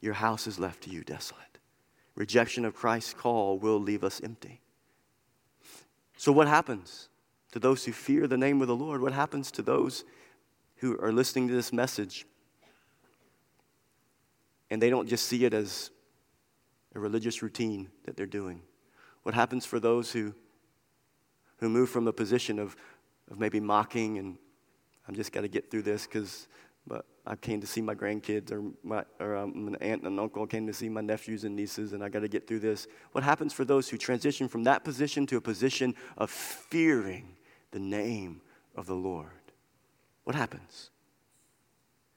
[0.00, 1.42] your house is left to you desolate.
[2.14, 4.60] Rejection of Christ's call will leave us empty.
[6.16, 7.08] So, what happens
[7.52, 9.00] to those who fear the name of the Lord?
[9.00, 10.04] What happens to those
[10.76, 12.26] who are listening to this message
[14.70, 15.90] and they don't just see it as
[16.94, 18.62] a religious routine that they're doing?
[19.22, 20.34] What happens for those who,
[21.58, 22.76] who move from a position of,
[23.30, 24.38] of maybe mocking and
[25.08, 26.48] I'm just got to get through this because
[26.86, 30.18] but I came to see my grandkids or, my, or um, an aunt and an
[30.18, 32.86] uncle came to see my nephews and nieces and I got to get through this.
[33.12, 37.36] What happens for those who transition from that position to a position of fearing
[37.72, 38.40] the name
[38.76, 39.26] of the Lord?
[40.24, 40.90] What happens?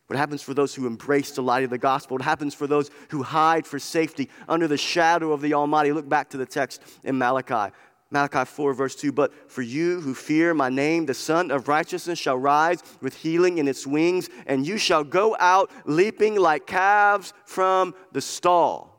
[0.10, 2.16] What happens for those who embrace the light of the gospel?
[2.16, 5.92] What happens for those who hide for safety under the shadow of the Almighty?
[5.92, 7.72] Look back to the text in Malachi.
[8.12, 12.18] Malachi 4, verse 2 But for you who fear my name, the Sun of Righteousness
[12.18, 17.34] shall rise with healing in its wings, and you shall go out leaping like calves
[17.46, 18.96] from the stall.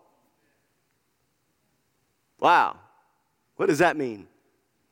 [2.39, 2.77] Wow.
[3.57, 4.29] What does that mean?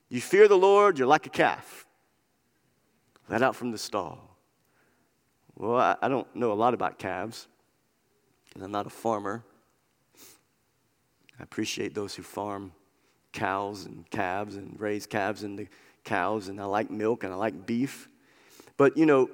[0.08, 1.86] You fear the Lord, you're like a calf,
[3.28, 4.36] let out from the stall.
[5.54, 7.46] Well, I, I don't know a lot about calves,
[8.46, 9.44] because I'm not a farmer.
[11.38, 12.72] I appreciate those who farm
[13.38, 15.68] cows and calves and raise calves and the
[16.02, 18.08] cows, and I like milk and I like beef.
[18.76, 19.30] But you know,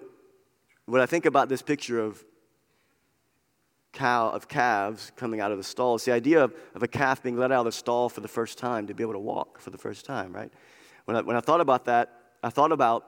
[0.84, 2.22] what I think about this picture of
[3.92, 7.22] cow of calves coming out of the stall, it's the idea of, of a calf
[7.22, 9.58] being let out of the stall for the first time to be able to walk
[9.58, 10.52] for the first time, right?
[11.06, 12.12] When I, when I thought about that,
[12.42, 13.06] I thought about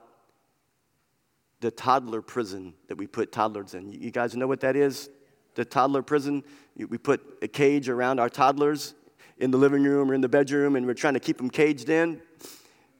[1.59, 3.91] the toddler prison that we put toddlers in.
[3.91, 5.11] You guys know what that is?
[5.53, 6.43] The toddler prison.
[6.75, 8.95] We put a cage around our toddlers
[9.39, 11.89] in the living room or in the bedroom and we're trying to keep them caged
[11.89, 12.21] in.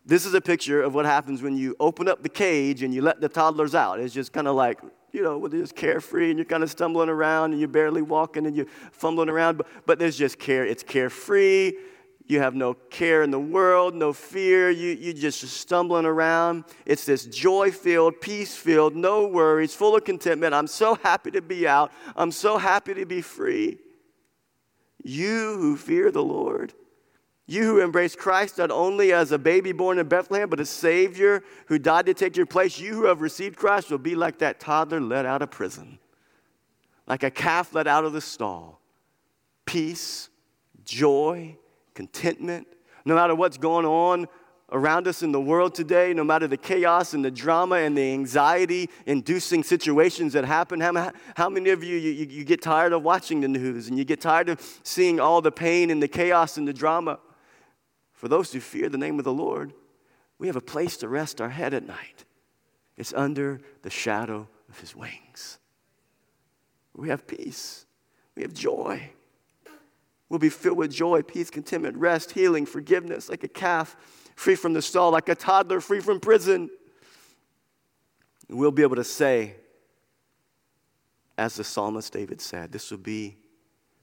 [0.05, 3.01] This is a picture of what happens when you open up the cage and you
[3.01, 3.99] let the toddlers out.
[3.99, 4.79] It's just kind of like,
[5.11, 8.45] you know, they're just carefree and you're kind of stumbling around and you're barely walking
[8.45, 10.65] and you're fumbling around, but, but there's just care.
[10.65, 11.73] It's carefree.
[12.25, 14.69] You have no care in the world, no fear.
[14.69, 16.65] You, you're just stumbling around.
[16.85, 20.53] It's this joy filled, peace filled, no worries, full of contentment.
[20.53, 21.91] I'm so happy to be out.
[22.15, 23.79] I'm so happy to be free.
[25.03, 26.73] You who fear the Lord,
[27.45, 31.43] you who embrace Christ not only as a baby born in Bethlehem, but a Savior
[31.67, 34.59] who died to take your place, you who have received Christ will be like that
[34.59, 35.99] toddler let out of prison,
[37.07, 38.81] like a calf let out of the stall.
[39.65, 40.29] Peace,
[40.83, 41.57] joy,
[41.93, 42.67] contentment,
[43.05, 44.27] no matter what's going on
[44.71, 48.11] around us in the world today, no matter the chaos and the drama and the
[48.13, 53.41] anxiety inducing situations that happen, how, many of you, you, you get tired of watching
[53.41, 56.67] the news and you get tired of seeing all the pain and the chaos and
[56.67, 57.19] the drama?
[58.11, 59.73] For those who fear the name of the Lord,
[60.37, 62.25] we have a place to rest our head at night.
[62.97, 65.59] It's under the shadow of his wings.
[66.93, 67.85] We have peace,
[68.35, 69.11] we have joy.
[70.29, 73.95] We'll be filled with joy, peace, contentment, rest, healing, forgiveness, like a calf
[74.37, 76.69] free from the stall, like a toddler free from prison.
[78.47, 79.55] we'll be able to say,
[81.37, 83.35] as the psalmist David said, this will be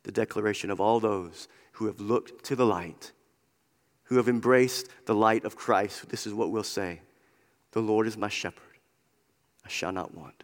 [0.02, 3.12] the declaration of all those who have looked to the light,
[4.04, 6.08] who have embraced the light of Christ.
[6.08, 7.00] This is what we'll say
[7.70, 8.78] The Lord is my shepherd,
[9.64, 10.42] I shall not want.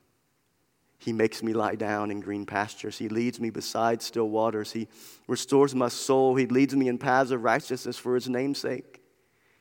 [0.98, 2.98] He makes me lie down in green pastures.
[2.98, 4.70] He leads me beside still waters.
[4.70, 4.86] He
[5.26, 6.36] restores my soul.
[6.36, 8.89] He leads me in paths of righteousness for his name's sake.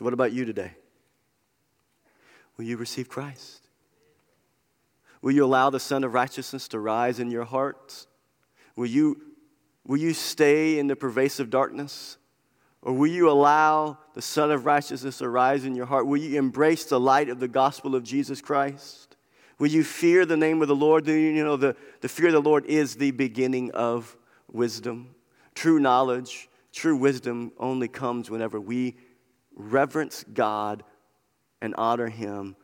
[0.00, 0.72] So, what about you today?
[2.56, 3.68] Will you receive Christ?
[5.20, 8.06] Will you allow the Sun of Righteousness to rise in your heart?
[8.76, 9.20] Will you,
[9.86, 12.16] will you stay in the pervasive darkness?
[12.80, 16.06] Or will you allow the Sun of Righteousness to rise in your heart?
[16.06, 19.16] Will you embrace the light of the gospel of Jesus Christ?
[19.58, 21.06] Will you fear the name of the Lord?
[21.08, 24.16] You know, the, the fear of the Lord is the beginning of
[24.50, 25.14] wisdom.
[25.54, 28.96] True knowledge, true wisdom only comes whenever we
[29.60, 30.82] reverence God
[31.60, 32.56] and honor Him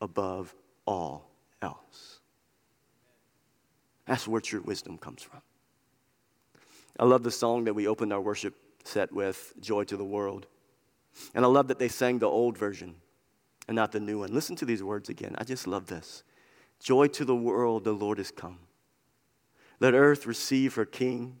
[0.00, 0.54] above
[0.86, 2.20] all else.
[4.06, 5.40] That's where true wisdom comes from.
[6.98, 10.46] I love the song that we opened our worship set with, Joy to the World.
[11.34, 12.96] And I love that they sang the old version
[13.68, 14.32] and not the new one.
[14.32, 15.34] Listen to these words again.
[15.38, 16.24] I just love this.
[16.80, 18.58] Joy to the world, the Lord has come.
[19.78, 21.38] Let earth receive her King.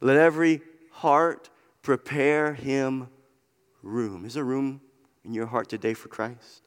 [0.00, 1.50] Let every heart
[1.82, 3.08] prepare him
[3.86, 4.24] room.
[4.24, 4.80] Is there room
[5.24, 6.62] in your heart today for Christ?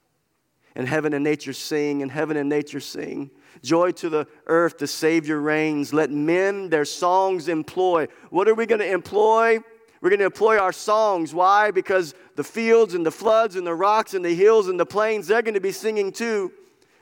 [0.75, 3.31] And heaven and nature sing, and heaven and nature sing.
[3.63, 5.93] Joy to the earth, the Savior reigns.
[5.93, 8.07] Let men their songs employ.
[8.29, 9.59] What are we going to employ?
[10.01, 11.33] We're going to employ our songs.
[11.33, 11.71] Why?
[11.71, 15.27] Because the fields and the floods and the rocks and the hills and the plains,
[15.27, 16.53] they're going to be singing too.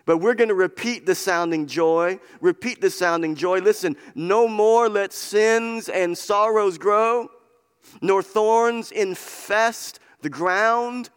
[0.06, 2.20] But we're going to repeat the sounding joy.
[2.40, 3.60] Repeat the sounding joy.
[3.60, 7.30] Listen, no more let sins and sorrows grow,
[8.02, 11.10] nor thorns infest the ground.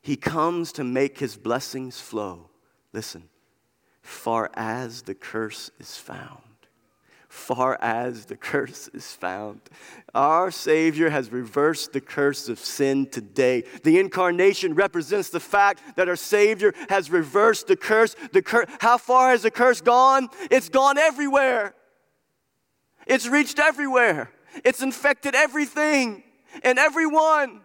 [0.00, 2.48] He comes to make his blessings flow.
[2.92, 3.28] Listen,
[4.02, 6.42] far as the curse is found
[7.28, 9.60] far as the curse is found.
[10.14, 13.64] Our Savior has reversed the curse of sin today.
[13.84, 18.16] The incarnation represents the fact that our Savior has reversed the curse.
[18.32, 20.28] The cur- How far has the curse gone?
[20.50, 21.74] It's gone everywhere.
[23.06, 24.30] It's reached everywhere.
[24.64, 26.24] It's infected everything
[26.62, 27.60] and everyone.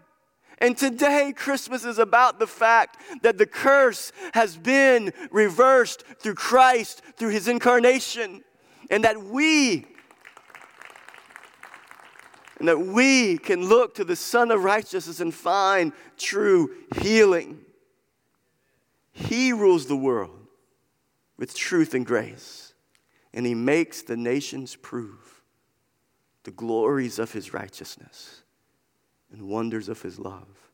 [0.60, 7.02] And today, Christmas is about the fact that the curse has been reversed through Christ,
[7.18, 8.44] through his incarnation
[8.90, 9.88] and that we
[12.60, 17.60] and that we can look to the Son of Righteousness and find true healing.
[19.12, 20.48] He rules the world
[21.36, 22.74] with truth and grace,
[23.34, 25.42] and He makes the nations prove
[26.44, 28.43] the glories of His righteousness
[29.34, 30.72] and wonders of His love,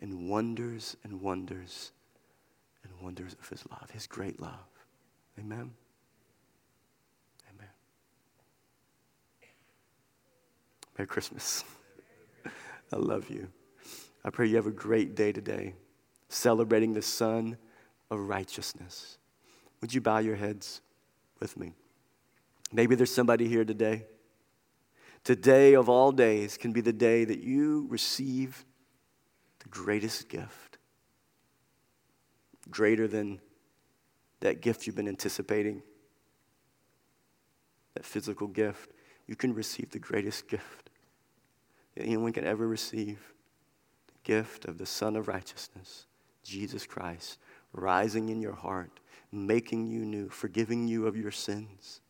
[0.00, 1.92] and wonders and wonders
[2.82, 4.68] and wonders of His love, His great love.
[5.38, 5.72] Amen.
[7.50, 7.68] Amen.
[10.96, 11.64] Merry Christmas.
[12.92, 13.48] I love you.
[14.24, 15.74] I pray you have a great day today,
[16.28, 17.58] celebrating the Son
[18.10, 19.18] of Righteousness.
[19.80, 20.80] Would you bow your heads
[21.40, 21.74] with me?
[22.72, 24.04] Maybe there's somebody here today.
[25.24, 28.66] Today of all days can be the day that you receive
[29.60, 30.76] the greatest gift,
[32.70, 33.40] greater than
[34.40, 35.82] that gift you've been anticipating,
[37.94, 38.90] that physical gift.
[39.26, 40.90] You can receive the greatest gift
[41.94, 43.32] that anyone can ever receive
[44.08, 46.04] the gift of the Son of Righteousness,
[46.42, 47.38] Jesus Christ,
[47.72, 49.00] rising in your heart,
[49.32, 52.02] making you new, forgiving you of your sins.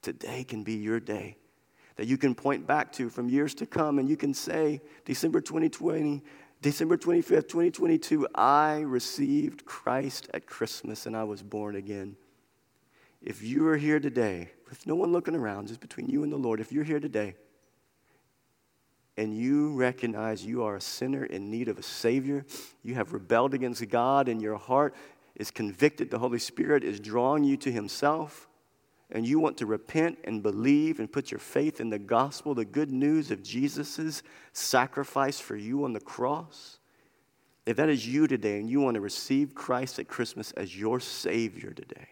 [0.00, 1.36] Today can be your day
[1.96, 5.40] that you can point back to from years to come and you can say, December
[5.40, 6.22] 2020,
[6.60, 12.16] December 25th, 2022, I received Christ at Christmas and I was born again.
[13.20, 16.36] If you are here today, with no one looking around, just between you and the
[16.36, 17.34] Lord, if you're here today,
[19.16, 22.44] and you recognize you are a sinner in need of a Savior,
[22.82, 24.94] you have rebelled against God, and your heart
[25.36, 28.48] is convicted, the Holy Spirit is drawing you to Himself,
[29.12, 32.64] and you want to repent and believe and put your faith in the gospel, the
[32.64, 34.22] good news of Jesus'
[34.54, 36.78] sacrifice for you on the cross.
[37.66, 40.98] If that is you today and you want to receive Christ at Christmas as your
[40.98, 42.08] Savior today,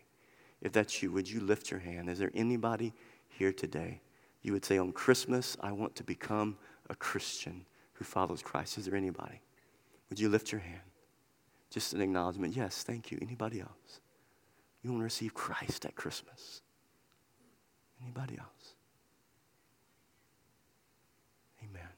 [0.60, 2.10] if that's you, would you lift your hand?
[2.10, 2.92] Is there anybody
[3.30, 4.02] here today?
[4.42, 6.58] You would say, On Christmas, I want to become
[6.90, 8.76] a Christian who follows Christ?
[8.76, 9.40] Is there anybody?
[10.10, 10.80] Would you lift your hand?
[11.70, 12.54] Just an acknowledgement.
[12.54, 13.18] Yes, thank you.
[13.22, 14.00] Anybody else?
[14.82, 16.62] You want to receive Christ at Christmas?
[18.02, 18.74] Anybody else?
[21.62, 21.88] Amen.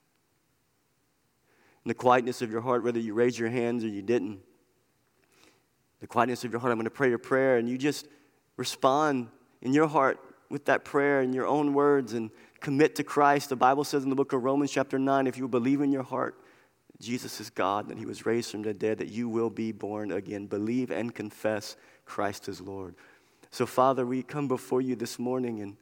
[1.84, 4.40] In the quietness of your heart, whether you raised your hands or you didn't,
[6.00, 8.08] the quietness of your heart, I'm going to pray a prayer and you just
[8.56, 9.28] respond
[9.60, 10.18] in your heart
[10.50, 12.30] with that prayer in your own words and
[12.60, 13.48] commit to Christ.
[13.48, 16.02] The Bible says in the book of Romans, chapter 9, if you believe in your
[16.02, 16.36] heart
[17.02, 20.12] Jesus is God, that He was raised from the dead, that you will be born
[20.12, 20.46] again.
[20.46, 22.94] Believe and confess Christ is Lord.
[23.50, 25.76] So, Father, we come before you this morning, and,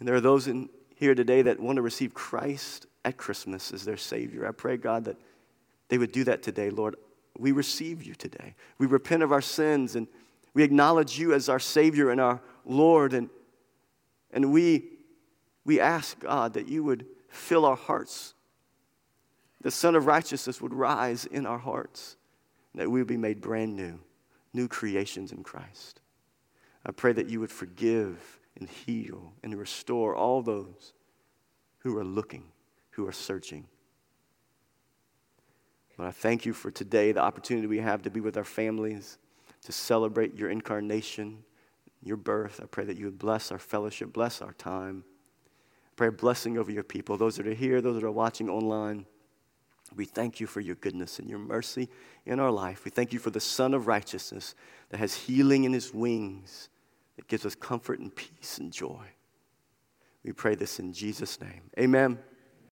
[0.00, 3.84] and there are those in here today that want to receive Christ at Christmas as
[3.84, 4.46] their Savior.
[4.46, 5.16] I pray, God, that
[5.88, 6.96] they would do that today, Lord.
[7.38, 8.54] We receive you today.
[8.78, 10.08] We repent of our sins and
[10.52, 13.12] we acknowledge you as our Savior and our Lord.
[13.12, 13.30] And,
[14.32, 14.90] and we
[15.64, 18.34] we ask, God, that you would fill our hearts.
[19.60, 22.16] The Son of Righteousness would rise in our hearts,
[22.74, 24.00] that we would be made brand new,
[24.52, 26.00] new creations in Christ.
[26.84, 30.92] I pray that you would forgive and heal and restore all those
[31.78, 32.44] who are looking,
[32.90, 33.66] who are searching.
[35.96, 39.18] But I thank you for today, the opportunity we have to be with our families,
[39.64, 41.44] to celebrate your incarnation,
[42.02, 42.60] your birth.
[42.62, 45.04] I pray that you would bless our fellowship, bless our time.
[45.96, 49.04] Pray a blessing over your people, those that are here, those that are watching online.
[49.94, 51.90] We thank you for your goodness and your mercy
[52.24, 52.86] in our life.
[52.86, 54.54] We thank you for the Son of Righteousness
[54.88, 56.69] that has healing in his wings,
[57.20, 59.04] that gives us comfort and peace and joy.
[60.24, 61.60] We pray this in Jesus' name.
[61.78, 62.18] Amen.